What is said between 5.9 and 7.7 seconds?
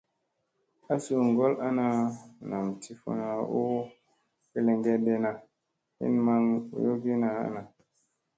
hin maŋ boyogina ana.